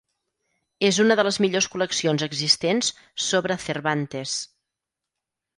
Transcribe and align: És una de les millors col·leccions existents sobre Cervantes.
És 0.87 0.97
una 1.03 1.17
de 1.19 1.25
les 1.27 1.37
millors 1.45 1.67
col·leccions 1.75 2.25
existents 2.29 2.91
sobre 3.27 3.59
Cervantes. 3.67 4.35